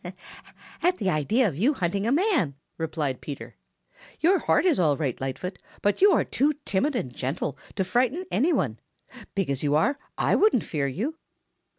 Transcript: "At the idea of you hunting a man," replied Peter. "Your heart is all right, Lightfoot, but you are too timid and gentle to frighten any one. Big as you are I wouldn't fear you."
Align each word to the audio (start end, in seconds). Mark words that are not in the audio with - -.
"At 0.81 0.97
the 0.97 1.11
idea 1.11 1.47
of 1.47 1.55
you 1.55 1.75
hunting 1.75 2.07
a 2.07 2.11
man," 2.11 2.55
replied 2.79 3.21
Peter. 3.21 3.55
"Your 4.19 4.39
heart 4.39 4.65
is 4.65 4.79
all 4.79 4.97
right, 4.97 5.21
Lightfoot, 5.21 5.59
but 5.83 6.01
you 6.01 6.11
are 6.11 6.23
too 6.23 6.55
timid 6.65 6.95
and 6.95 7.13
gentle 7.13 7.55
to 7.75 7.83
frighten 7.83 8.25
any 8.31 8.51
one. 8.51 8.79
Big 9.35 9.51
as 9.51 9.61
you 9.61 9.75
are 9.75 9.99
I 10.17 10.33
wouldn't 10.33 10.63
fear 10.63 10.87
you." 10.87 11.19